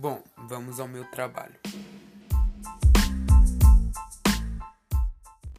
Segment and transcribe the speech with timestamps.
[0.00, 1.56] Bom, vamos ao meu trabalho.